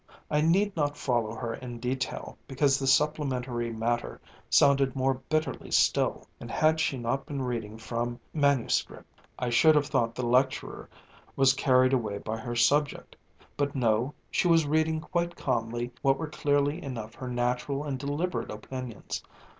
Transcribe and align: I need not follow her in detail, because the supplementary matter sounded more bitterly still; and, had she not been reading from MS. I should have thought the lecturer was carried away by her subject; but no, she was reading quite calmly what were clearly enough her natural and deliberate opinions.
I 0.31 0.41
need 0.41 0.75
not 0.75 0.97
follow 0.97 1.35
her 1.35 1.53
in 1.53 1.77
detail, 1.77 2.35
because 2.47 2.79
the 2.79 2.87
supplementary 2.87 3.71
matter 3.71 4.19
sounded 4.49 4.95
more 4.95 5.21
bitterly 5.29 5.69
still; 5.69 6.25
and, 6.39 6.49
had 6.49 6.79
she 6.79 6.97
not 6.97 7.27
been 7.27 7.43
reading 7.43 7.77
from 7.77 8.19
MS. 8.33 8.83
I 9.37 9.51
should 9.51 9.75
have 9.75 9.85
thought 9.85 10.15
the 10.15 10.25
lecturer 10.25 10.89
was 11.35 11.53
carried 11.53 11.93
away 11.93 12.17
by 12.17 12.37
her 12.37 12.55
subject; 12.55 13.15
but 13.55 13.75
no, 13.75 14.15
she 14.31 14.47
was 14.47 14.65
reading 14.65 15.01
quite 15.01 15.35
calmly 15.35 15.91
what 16.01 16.17
were 16.17 16.29
clearly 16.31 16.81
enough 16.81 17.13
her 17.13 17.27
natural 17.27 17.83
and 17.83 17.99
deliberate 17.99 18.49
opinions. 18.49 19.21